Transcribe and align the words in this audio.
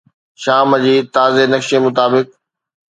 شام 0.43 0.69
جي 0.83 0.95
تازي 1.13 1.43
نقشي 1.53 1.77
مطابق 1.85 2.27